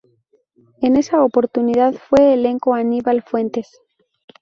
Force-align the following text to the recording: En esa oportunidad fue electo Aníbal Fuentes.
En 0.81 0.95
esa 0.95 1.23
oportunidad 1.23 1.93
fue 1.93 2.33
electo 2.33 2.73
Aníbal 2.73 3.21
Fuentes. 3.21 3.79